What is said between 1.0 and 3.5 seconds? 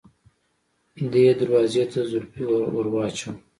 دې دروازې ته زولفی ور واچوه.